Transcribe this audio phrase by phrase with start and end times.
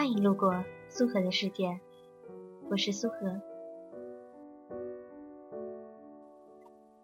[0.00, 1.78] 欢迎路过苏荷的世界，
[2.70, 3.38] 我是苏荷。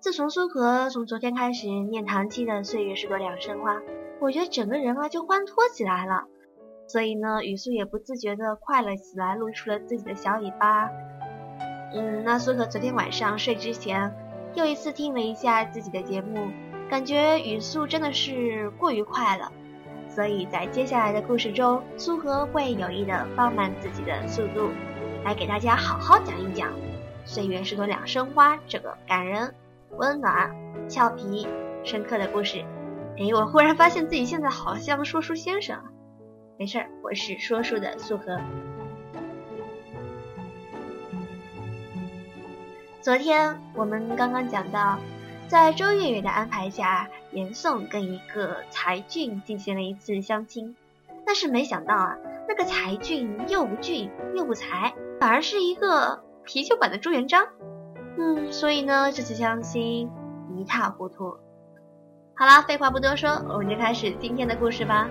[0.01, 3.75] 自从苏荷从昨天开始念唐七的《岁月是朵两生花》，
[4.19, 6.25] 我觉得整个人啊就欢脱起来了，
[6.87, 10.89] 所以呢语速也不自觉的快了起来，露出了自己的小尾巴。
[11.93, 14.17] 嗯，那苏荷昨天晚上睡之前
[14.55, 16.49] 又一次听了一下自己的节目，
[16.89, 19.53] 感觉语速真的是过于快了。
[20.17, 24.71] 所以在接下来的故事中，苏荷会有意的放慢自己的速度，
[25.27, 26.71] 来给大家好好讲一讲
[27.27, 29.55] 《岁月是朵两生花》这个感人、
[29.91, 30.57] 温暖、
[30.89, 31.47] 俏皮、
[31.85, 32.65] 深刻的故事。
[33.19, 35.79] 哎，我忽然发现自己现在好像说书先生。
[36.59, 38.41] 没事儿，我是说书的苏荷。
[43.03, 44.99] 昨天我们刚刚讲到。
[45.49, 50.75] 在周月月的安排下，严嵩跟一个才俊进行了一次相亲，
[51.25, 52.17] 但是没想到啊，
[52.49, 57.47] 那个才俊又不俊又不才，反而是一个貔貅版的朱元璋。
[58.19, 60.11] 嗯，所以呢，这次相亲
[60.57, 61.37] 一塌糊涂。
[62.35, 65.09] 好啦，废话不多说，我们就开始今天的故事吧。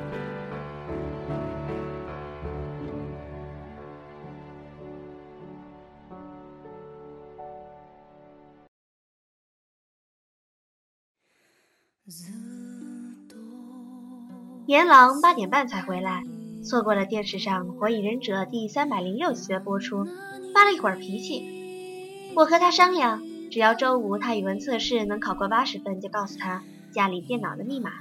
[14.68, 16.22] 阎郎八点半才回来，
[16.64, 20.06] 错过了电视上《火影忍者》第三百零六集的播出，
[20.54, 22.30] 发了一会儿脾气。
[22.36, 27.94] 我和他商量，只要周五他语文测试能考过八十分，就告诉他家里电脑的密码。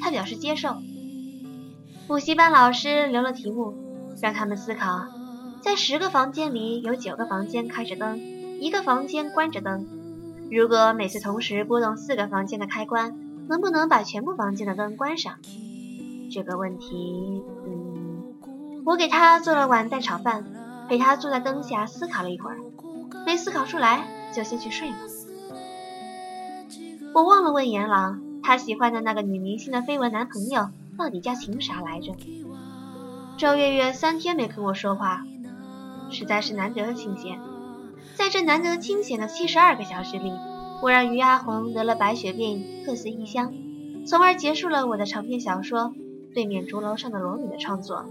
[0.00, 0.78] 他表示接受。
[2.08, 3.72] 补习班老师留了题目，
[4.20, 5.06] 让他们思考：
[5.62, 8.18] 在十个房间里，有九个房间开着灯，
[8.60, 10.01] 一个房间关着灯。
[10.54, 13.16] 如果每次同时拨动四个房间的开关，
[13.48, 15.36] 能不能把全部房间的灯关上？
[16.30, 18.34] 这个问题，嗯，
[18.84, 20.44] 我给他做了碗蛋炒饭，
[20.90, 22.58] 陪他坐在灯下思考了一会儿，
[23.24, 24.96] 没思考出来就先去睡了。
[27.14, 30.68] 我忘了问阎王，他喜欢的那个女明星的绯闻男朋友
[30.98, 32.12] 到底叫秦啥来着？
[33.38, 35.24] 周月月三天没跟我说话，
[36.10, 37.40] 实在是难得的清闲。
[38.22, 40.32] 在这难得清闲的七十二个小时里，
[40.80, 43.52] 我让于阿红得了白血病，各自异乡，
[44.06, 45.80] 从而结束了我的长篇小说
[46.32, 48.04] 《对面竹楼上的裸女》的创作。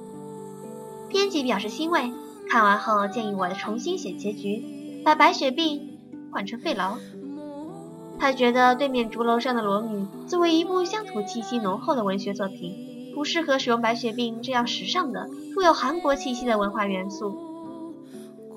[1.08, 2.12] 编辑表示欣慰，
[2.50, 5.98] 看完后建议我重新写结局，把白血病
[6.34, 6.98] 换成肺痨。
[8.20, 17.51] 他觉得《对面竹楼上的裸女》作为一部乡土气息浓厚的文学作品，不适合使用白血病这样时尚的、富有韩国气息的文化元素。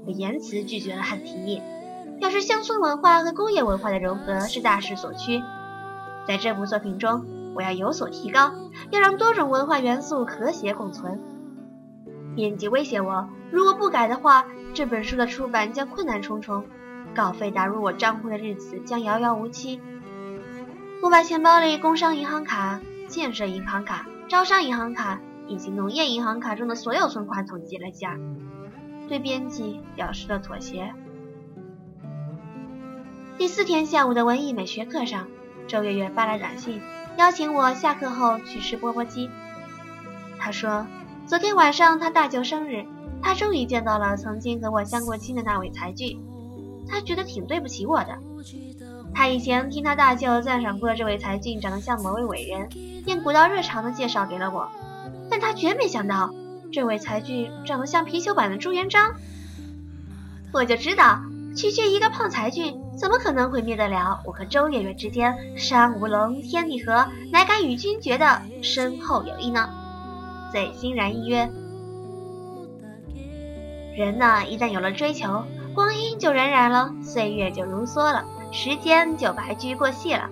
[0.06, 1.62] 我言辞拒绝了他的提议，
[2.20, 5.42] 表示乡村文化和工业文化的融合是大势所趋。
[6.26, 8.52] 在这部作品中，我要有所提高，
[8.90, 11.20] 要让多种文化元素和谐共存。
[12.34, 16.64] 编辑威胁我，如果不改的话，这本书的出版将困难重重，
[17.14, 19.80] 稿费打入我账户的日子将遥遥无期。
[21.00, 28.18] 我把钱包里工商银行卡、建设银行卡、招商银行卡以及农业银行卡中的所有存款统计了下。
[29.08, 30.92] 对编辑表示了妥协。
[33.36, 35.26] 第四天下午的文艺美学课上，
[35.66, 36.80] 周月月发来短信，
[37.18, 39.28] 邀请我下课后去吃钵钵鸡。
[40.38, 40.86] 他说，
[41.26, 42.84] 昨天晚上他大舅生日，
[43.22, 46.22] 他终于见到了曾经和我相过亲的那位才俊，
[46.88, 48.18] 他觉得挺对不起我的。
[49.14, 52.68] 他以前听他大舅赞赏过这位才俊长得像某位伟人，
[53.04, 54.68] 便古道热肠的介绍给了我，
[55.30, 56.32] 但他绝没想到。
[56.74, 59.14] 这位才俊长得像貔貅版的朱元璋，
[60.52, 61.20] 我就知道
[61.54, 69.70] 区区一个胖才俊，怎么可能毁灭得了我和周月月之间山无棱，天地合，乃敢与君绝的深厚友谊呢？
[70.50, 71.48] 遂欣然一约。
[73.96, 75.44] 人呢，一旦有了追求，
[75.76, 80.28] 光阴就荏苒了，岁月就如梭了，时间就白驹过隙了。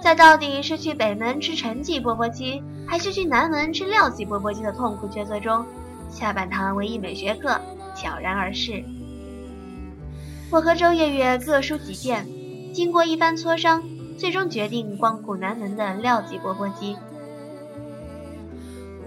[0.00, 5.64] 在到底是去北门吃陈记钵钵鸡，还是去南门吃廖记钵钵鸡的痛苦抉择中，
[6.10, 7.60] 下半堂文艺美学课
[7.94, 8.82] 悄然而逝。
[10.50, 12.26] 我和周月月各抒己见，
[12.72, 13.82] 经过一番磋商，
[14.16, 16.96] 最终决定光顾南门的廖记钵钵鸡。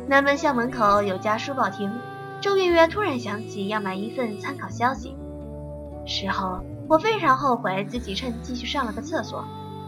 [0.08, 1.92] 南门校门口有家书报亭，
[2.40, 5.16] 周月月突然想起要买一份参考消息。
[6.06, 9.44] 事后，我非常后悔自己趁机去上了个厕所。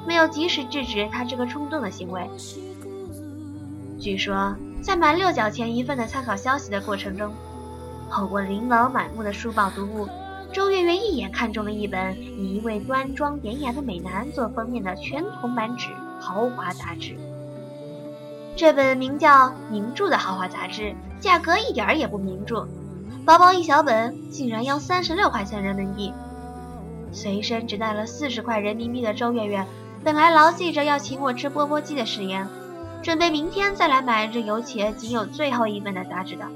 [0.05, 2.29] 没有及时制止他这个冲动的行为。
[3.99, 7.33] 据说，在买六角钱一份的参考消息的过程中，
[8.11, 10.07] 透过琳琅满目的书报读物，
[10.53, 17.15] 周月月一眼看中了一本以一位端庄典雅的美男做封面的全铜版纸豪华杂志。
[18.55, 22.67] 这本名叫《名著》的豪华杂志，价格一点儿也不名著，
[23.25, 26.13] 薄薄一小本，竟然要三十六块钱人民币。
[27.11, 29.65] 随身只带了四十块人民币的周月月，
[30.05, 32.47] 本来牢记着要请我吃钵钵鸡的誓言，
[33.01, 36.47] 准备明天再来买这有且仅有最后一本的杂志的，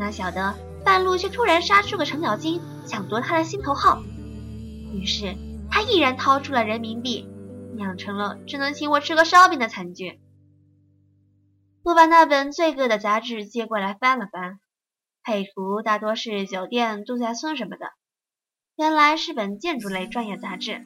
[0.00, 4.02] 哪晓得半路却突然杀出个程咬金，抢夺他的心头好。
[4.92, 5.36] 于是
[5.70, 7.28] 他毅然掏出了人民币，
[7.76, 10.18] 酿成了只能请我吃个烧饼的惨剧。
[11.84, 14.58] 我把那本罪恶的杂志接过来翻了翻，
[15.22, 17.86] 配图大多是酒店、度假村什么的，
[18.74, 20.84] 原来是本建筑类专业杂志。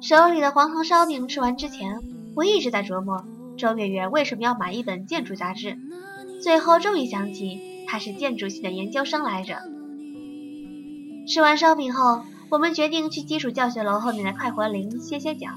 [0.00, 2.00] 手里的黄藤烧饼吃完之前，
[2.34, 3.24] 我一直在琢磨
[3.56, 5.76] 周月月为什么要买一本建筑杂志。
[6.42, 9.58] 最后终于想起，她是建筑系的研究生来着。
[11.26, 15.48] 吃完烧饼后，我们决定去基础教学楼后面的快活林歇歇脚。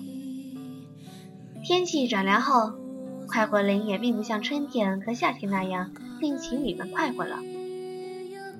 [1.63, 2.73] 天气转凉后。
[3.27, 7.39] 快活林也并不像春天和夏天那样令情侣们快活了。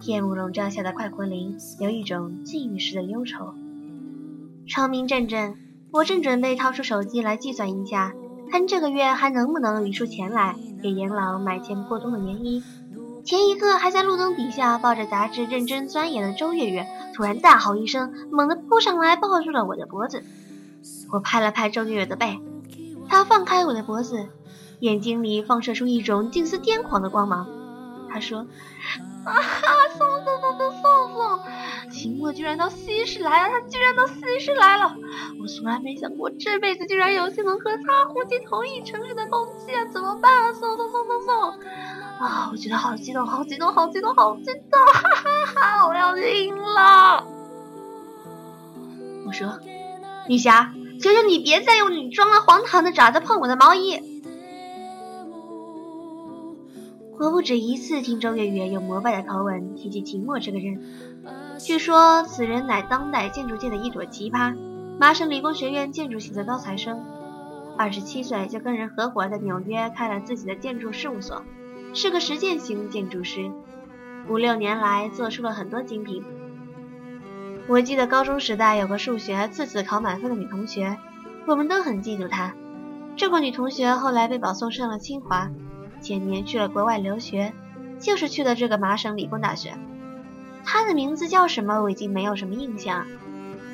[0.03, 3.53] 夜幕笼罩下的快活林有一种禁欲式的忧愁。
[4.65, 5.57] 长明阵阵，
[5.91, 8.13] 我正准备掏出手机来计算一下，
[8.49, 12.63] 看这个月还能不能理出钱来给阎郎买件过冬的棉衣。
[13.25, 20.23] 前一刻还在路灯底下抱着杂志认真钻研的周月月，突然大吼一声，猛地扑上来抱住了我的脖子。
[21.11, 22.39] 我拍了拍周月月的背，
[23.09, 24.27] 她放开我的脖子。
[24.79, 27.47] 眼睛里放射出一种近似癫狂的光芒。
[28.13, 28.39] 他说
[29.25, 29.41] ：“啊，哈，
[29.97, 31.39] 送送送送送送，
[31.91, 33.53] 秦墨居然到西市来了！
[33.53, 34.95] 他居然到西市来了！
[35.41, 39.85] 我从来没想过这辈子居然有幸能和他呼吸同一城市的空气啊！
[39.93, 40.51] 怎么办啊？
[40.53, 41.51] 送送送送送！
[42.19, 44.79] 啊，我觉得好激动，好激动，好激动，好激动！
[44.93, 47.25] 哈哈哈，我要赢了！”
[49.25, 49.57] 我说
[50.27, 54.01] ：“女侠，求求你别再用你装了黄糖的爪子碰我的毛衣！”
[57.21, 60.81] 我不止一次听周月月用膜拜的口吻提起秦墨这个人，
[61.59, 64.57] 据说此人乃当代建筑界的一朵奇葩，
[64.99, 67.05] 麻省理工学院建筑系的高材生，
[67.77, 71.43] 二十七岁就跟人合伙在纽约开了自己的建筑事务所，
[71.93, 73.51] 是个实践型建筑师，
[74.27, 76.23] 五六年来做出了很多精品。
[77.67, 80.97] 我记得高中时代有个数学次次考满分的女同学，
[81.45, 82.55] 我们都很嫉妒她。
[83.15, 85.51] 这个女同学后来被保送上了清华。
[86.01, 87.53] 前年去了国外留学，
[87.99, 89.73] 就是去了这个麻省理工大学。
[90.63, 91.81] 他的名字叫什么？
[91.81, 93.05] 我已经没有什么印象。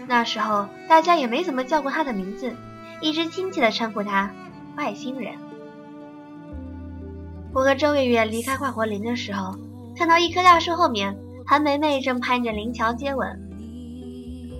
[0.07, 2.53] 那时候大家也没怎么叫过他的名字，
[3.01, 4.31] 一直亲切地称呼他
[4.77, 5.33] “外星人”。
[7.53, 9.57] 我和周月月离开快活林的时候，
[9.95, 13.43] 看到一棵大树后面，韩梅梅正攀着林桥接吻。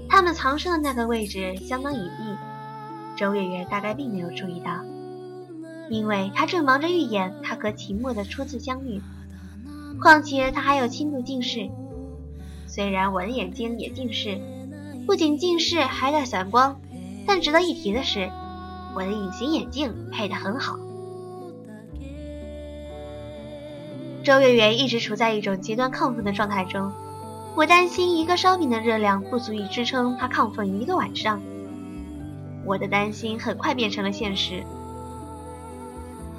[0.09, 2.37] 他们藏身的那个位置相当隐蔽，
[3.15, 4.71] 周月月大概并没有注意到。
[5.89, 9.01] 因为他正忙着预演他和秦墨的初次相遇，
[10.01, 11.69] 况且他还有轻度近视。
[12.65, 14.39] 虽然我的眼睛也近视，
[15.05, 16.79] 不仅近视还带散光，
[17.25, 18.29] 但值得一提的是，
[18.95, 20.77] 我的隐形眼镜配得很好。
[24.23, 26.91] 周月月一直处在一种极端亢奋的状态中，
[27.55, 31.41] 我担心一个烧饼的热量不足以支撑他亢奋一个晚上。
[32.65, 34.65] 我的担心很快变成了现实。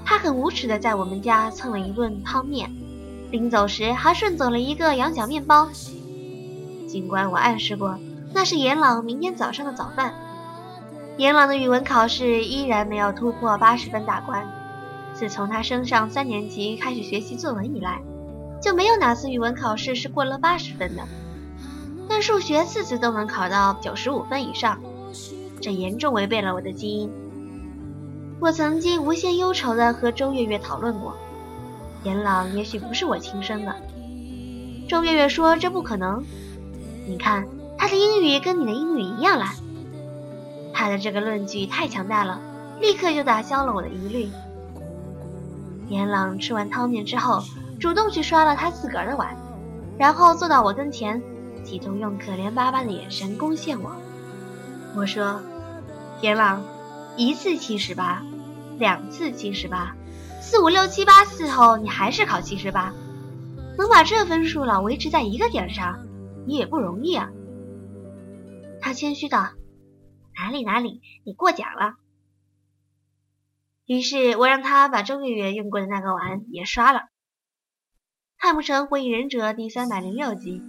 [0.09, 2.71] 他很无耻的在我们家蹭了一顿汤面，
[3.31, 5.69] 临走时还顺走了一个羊角面包。
[6.88, 7.99] 尽管我暗示过
[8.33, 10.15] 那是严朗明天早上的早饭，
[11.19, 14.50] 严朗的语文考试依然没有突破八十分大关。
[15.12, 18.00] 自从他升上三年级开始学习作文以来，
[18.62, 21.03] 就没有哪次语文考试是过了八十分的。
[22.09, 24.81] 但数学次次都能考到九十五分以上，
[25.61, 27.12] 这严重违背了我的基因。
[28.40, 31.16] 我曾经无限忧愁地和周月月讨论过，
[32.04, 33.75] 严朗也许不是我亲生的。
[34.88, 36.25] 周月月说这不可能，
[37.07, 39.49] 你看他的英语跟你的英语一样烂。
[40.73, 42.40] 他的这个论据太强大了，
[42.80, 44.28] 立刻就打消了我的疑虑。
[45.88, 47.42] 严朗吃完汤面之后，
[47.80, 49.37] 主动去刷了他自个儿的碗，
[49.99, 51.21] 然后坐到我跟前，
[51.64, 53.90] 企图用可怜巴巴的眼神攻陷我。
[54.95, 55.40] 我说，
[56.21, 56.62] 严朗。
[57.19, 58.23] 一次七十八，
[58.79, 59.97] 两次七十八，
[60.41, 62.95] 四五六七八次后你还是考七十八，
[63.77, 66.07] 能把这分数老维持在一个点上，
[66.47, 67.31] 你也不容易啊。
[68.81, 69.49] 他谦虚道
[70.39, 71.95] ：“哪里哪里，你过奖了。”
[73.85, 77.01] 于是我让他把周月月用过的那个碗也刷了。
[78.39, 80.63] 看不成《火影忍者》第三百零六集，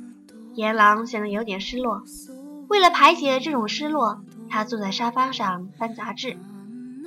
[0.56, 2.02] 野狼显得有点失落。
[2.70, 4.24] 为了排解这种失落。
[4.50, 6.38] 他坐在沙发上翻杂志，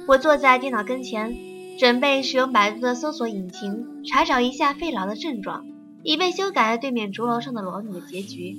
[0.06, 1.36] 我坐在电脑跟前，
[1.78, 5.64] 准备使用百度的搜索引擎查找一下肺痨的症状，
[6.02, 8.56] 以便修改对面竹楼上的裸女的结局。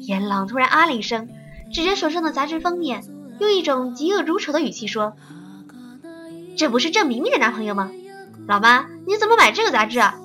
[0.00, 1.28] 严朗突然啊了一声，
[1.72, 3.04] 指着手上的杂志封面，
[3.38, 5.14] 用一种嫉恶如仇的语气说
[6.56, 7.90] ：“这不是郑明明的男朋友吗？
[8.48, 10.18] 老妈，你怎么买这个杂志啊？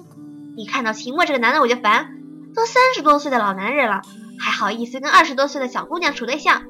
[0.55, 2.17] 一看到秦墨这个男的我就烦，
[2.55, 4.01] 都三十多岁的老男人了，
[4.39, 6.63] 还好意思跟二十多岁的小姑娘处对象。”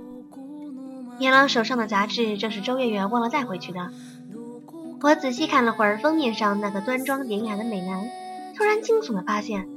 [1.20, 3.92] 严朗手上的杂志正是周月月忘了带回去的。
[5.02, 8.10] 我仔细看了会儿封面上那个端庄典雅的美男，
[8.56, 9.68] 突然惊悚的发现，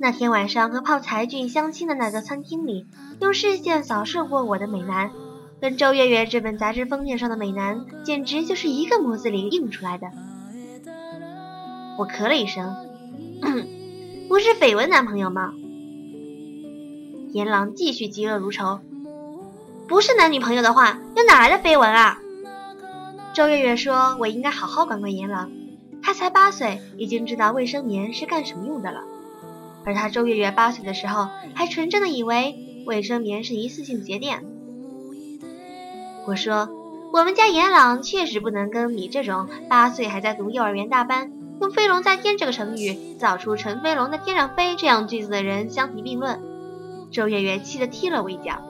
[0.00, 2.86] 那天晚上和泡才俊相亲的那个餐厅里，
[3.20, 5.10] 用视线扫射过我的美男，
[5.60, 10.08] 跟周月月这本杂志封面上的美男，简直就是一个模子里印出来的。
[11.98, 12.76] 我咳了一声，
[14.28, 15.52] 不是绯闻男朋友吗？
[17.32, 18.80] 阎狼继续嫉恶如仇，
[19.88, 22.18] 不是男女朋友的话，又哪来的绯闻啊？
[23.34, 25.52] 周月月说：“我应该好好管管严狼，
[26.02, 29.02] 他才八岁，已经知道卫生棉是干什么用的了。
[29.84, 34.42] 而他周月月八岁的时候，还纯真的以为卫生棉是一次性节电。”
[36.26, 36.68] 我说
[37.14, 46.40] ：“我们家严朗确实不能跟你这种八岁还在读幼儿园大班，用‘飞龙在天’这个成语造出‘陈飞龙在天上飞’这样句子的人相提并论。”
[47.12, 48.60] 周月月气得踢了我一脚。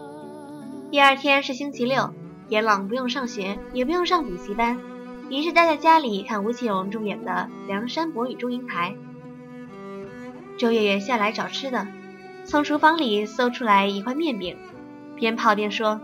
[0.90, 2.14] 第二天是星期六。
[2.48, 4.78] 严朗不用上学，也不用上补习班，
[5.28, 8.94] 于是待在家里看吴奇隆主演的《梁山伯与祝英台》。
[10.58, 11.88] 周月月下来找吃的，
[12.44, 14.56] 从厨房里搜出来一块面饼，
[15.16, 16.00] 边泡边说：“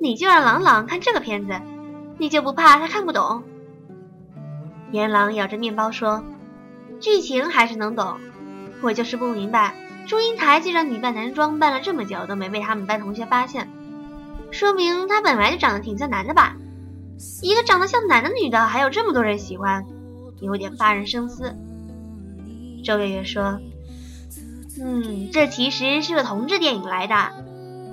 [0.00, 1.60] 你就让朗朗看这个片子，
[2.16, 3.42] 你就不怕他看不懂？”
[4.92, 6.24] 严朗咬着面包说
[7.00, 8.16] ：“剧情还是能懂，
[8.80, 9.74] 我就是不明白，
[10.06, 13.68] 祝英台既然女扮男装扮了这么久都没被他们班同学发现。”
[14.50, 16.56] 说明她本来就长得挺像男的吧？
[17.40, 19.86] 一个长得像男的女的，还有这么多人喜欢，
[20.40, 21.56] 有点发人深思。
[22.84, 23.60] 周月月说
[24.82, 27.14] ：“嗯，这其实是个同志电影来的。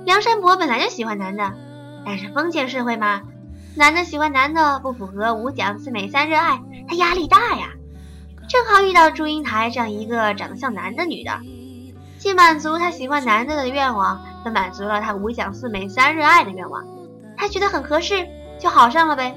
[0.04, 1.54] 梁山伯本来就喜欢男的，
[2.04, 3.22] 但是封建社会嘛，
[3.76, 7.68] 男的喜欢男的不符合五讲四美三热爱，他压力大呀。
[8.48, 11.38] 正好遇到祝英台这样一个长得像男的女的，
[12.20, 16.82] 既满足他喜欢男的的愿望。”又满足了他五讲四美三热爱的愿望，
[17.36, 18.26] 他觉得很合适，
[18.58, 19.36] 就好上了呗。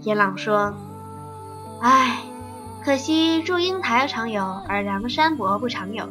[0.00, 0.72] 严朗说
[1.82, 2.20] ：“唉，
[2.82, 6.08] 可惜祝英台常有，而梁山伯不常有。”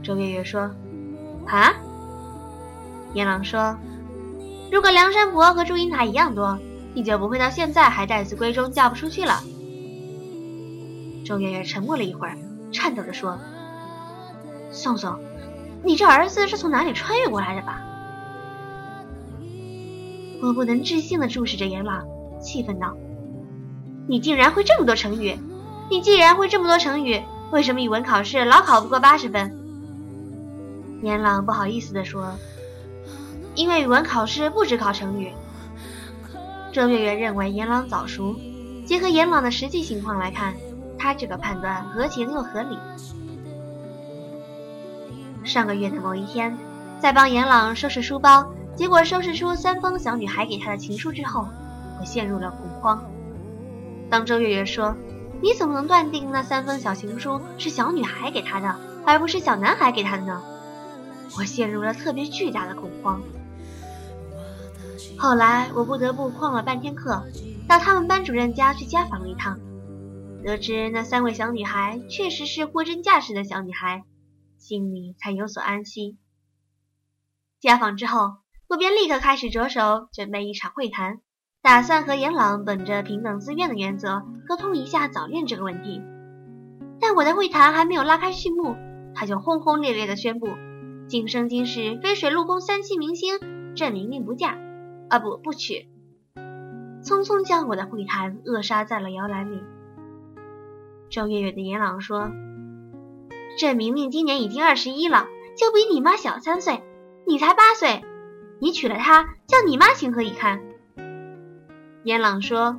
[0.00, 0.70] 周月月说
[1.50, 1.74] ：“啊？”
[3.12, 3.76] 严朗说
[4.70, 6.56] ：“如果梁山伯和祝英台一样多，
[6.94, 9.42] 你就不会到现在还待字闺中嫁不出去了。”
[11.26, 12.38] 周月月沉默了一会儿，
[12.70, 13.36] 颤抖着说
[14.78, 15.18] ：“宋宋。”
[15.84, 17.82] 你这儿子是从哪里穿越过来的吧？
[20.42, 22.04] 我不能置信的注视着阎朗，
[22.40, 22.96] 气愤道
[24.08, 25.38] ：“你竟然会这么多成语！
[25.90, 29.56] 你既然会这么多成语，为什么语文考试老考不过八十分？”
[31.02, 32.34] 阎朗不好意思的说
[33.54, 35.32] ：“因为语文考试不只考成语。”
[36.72, 38.34] 周月月认为阎朗早熟，
[38.84, 40.54] 结合阎朗的实际情况来看，
[40.98, 42.76] 他这个判断合情又合理。
[45.48, 46.56] 上个月的某一天，
[47.00, 51.48] 在帮严朗收拾书包，结果收拾出三封小女孩给他的情书之后，
[51.98, 53.02] 我陷入了恐慌。
[54.10, 54.94] 当周月月说
[55.42, 58.76] ：“你怎么能断定那三封小情书是小女孩给他的，
[59.06, 60.42] 而不是小男孩给他的呢？”
[61.36, 63.20] 我陷入了特别巨大的恐慌。
[65.18, 67.22] 后来我不得不旷了半天课，
[67.66, 69.58] 到他们班主任家去家访了一趟，
[70.44, 74.04] 得知那三位小女孩确实是货真价实的小女孩。
[74.58, 76.18] 心里才有所安息。
[77.60, 78.36] 家访之后，
[78.68, 81.20] 我便立刻开始着手准备一场会谈，
[81.62, 86.02] 打算和严朗本着平等自愿的原则沟通一下早恋这个问题。
[87.00, 88.76] 但我的会谈还没有拉开序幕，
[89.14, 90.48] 他就轰轰烈烈地宣布：
[91.08, 94.58] 今生今世非水陆空三栖明星郑明明不嫁，
[95.08, 95.88] 啊不不娶。
[97.02, 99.62] 匆匆将我的会谈扼杀在了摇篮里。
[101.08, 102.30] 周月月的严朗说。
[103.58, 106.80] 郑明明今年已经二十一了，就比你妈小三岁，
[107.26, 108.04] 你才八岁，
[108.60, 110.60] 你娶了她，叫你妈情何以堪？
[112.04, 112.78] 严朗说：“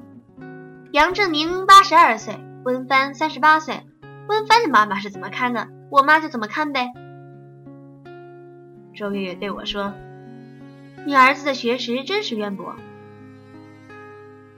[0.93, 3.86] 杨振宁八十二岁，温帆三十八岁，
[4.29, 6.93] 温帆的妈妈是怎么看的，我妈就怎么看呗。”
[8.95, 9.93] 周月月对我说
[11.05, 12.77] ：“你儿子的学识真是渊博。”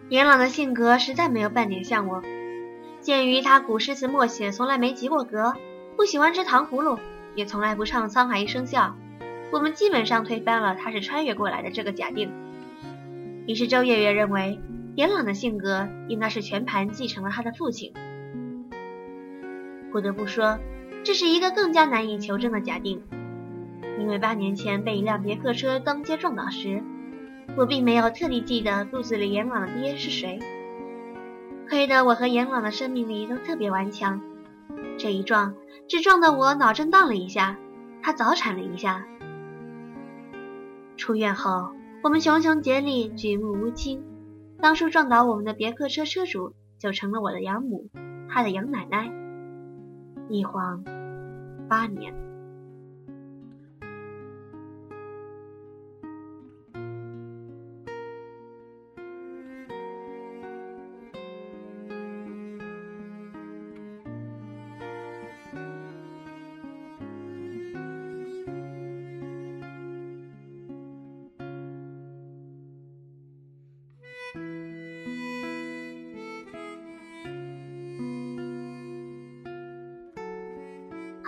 [0.09, 2.21] 严朗的性格实在没有半点像我，
[2.99, 5.55] 鉴于他古诗词默写从来没及过格。
[5.95, 6.97] 不喜欢吃糖葫芦，
[7.35, 8.95] 也从来不唱《沧海一声笑》。
[9.51, 12.31] 我们基本上推翻了他是穿越过来的这个假定。
[13.47, 14.59] 于是周月月认为，
[14.95, 17.93] 严朗的性格应该是全盘继承了他的父亲。
[19.91, 20.57] 不得不说，
[21.03, 23.01] 这是一个更加难以求证的假定，
[23.99, 26.81] 因为八年前被一辆别克车当街撞倒时，
[27.57, 30.39] 我并没有特地记得肚子里严朗的爹是谁。
[31.67, 34.21] 亏得我和严朗的生命力都特别顽强，
[34.97, 35.55] 这一撞
[35.87, 37.57] 只撞得我脑震荡了一下，
[38.01, 39.05] 他早产了一下。
[40.97, 41.71] 出院后，
[42.03, 44.03] 我们熊熊竭力，举目无亲。
[44.59, 47.89] 当初撞倒我们的别克车车主，就成了我的养母，
[48.29, 49.11] 他的养奶奶。
[50.29, 50.83] 一晃
[51.67, 52.30] 八年。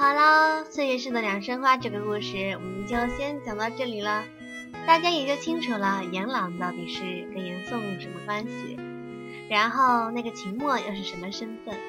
[0.03, 4.25] 好了，岁月式的两生花这个故事我们就先讲到这里了，
[4.85, 8.77] 大家也就清楚了严朗到底是跟严宋什么关系，
[9.49, 11.79] 然后那个秦墨又是什么身份。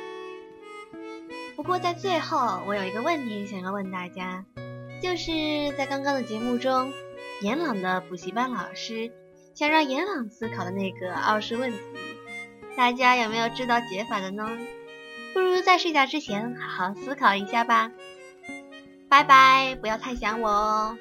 [1.57, 4.45] 不过在最后，我有一个问题想要问大家，
[5.03, 5.33] 就是
[5.77, 6.93] 在刚刚的节目中，
[7.41, 9.11] 严朗的补习班老师
[9.55, 11.79] 想让严朗思考的那个奥数问题，
[12.77, 14.49] 大家有没有知道解法的呢？
[15.35, 17.91] 不如在睡觉之前好好思考一下吧。
[19.09, 20.97] 拜拜，不要太想我哦。